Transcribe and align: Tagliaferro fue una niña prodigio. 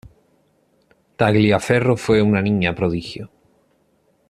Tagliaferro 1.15 1.95
fue 1.95 2.23
una 2.23 2.41
niña 2.41 2.73
prodigio. 2.73 3.29